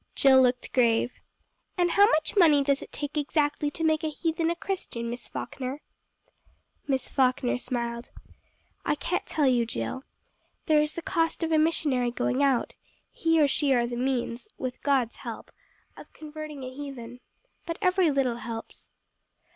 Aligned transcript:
Jill 0.15 0.41
looked 0.41 0.73
grave. 0.73 1.21
"And 1.77 1.91
how 1.91 2.07
much 2.07 2.35
money 2.35 2.63
does 2.63 2.81
it 2.81 2.91
take 2.91 3.19
exactly 3.19 3.69
to 3.69 3.83
make 3.83 4.03
a 4.03 4.09
heathen 4.09 4.49
a 4.49 4.55
Christian, 4.55 5.11
Miss 5.11 5.27
Falkner?" 5.27 5.79
Miss 6.87 7.07
Falkner 7.07 7.59
smiled. 7.59 8.09
"I 8.83 8.95
can't 8.95 9.27
tell 9.27 9.45
you, 9.45 9.63
Jill. 9.63 10.03
There 10.65 10.81
is 10.81 10.95
the 10.95 11.03
cost 11.03 11.43
of 11.43 11.51
a 11.51 11.59
missionary 11.59 12.09
going 12.09 12.41
out; 12.41 12.73
he 13.11 13.39
or 13.39 13.47
she 13.47 13.75
are 13.75 13.85
the 13.85 13.95
means, 13.95 14.47
with 14.57 14.81
God's 14.81 15.17
help, 15.17 15.51
of 15.95 16.11
converting 16.13 16.63
a 16.63 16.73
heathen. 16.75 17.19
But 17.67 17.77
every 17.79 18.09
little 18.09 18.37
helps." 18.37 18.89